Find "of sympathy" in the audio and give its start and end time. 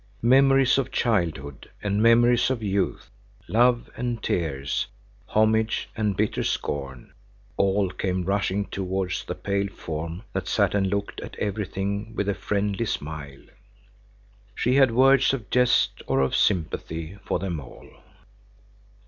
16.21-17.19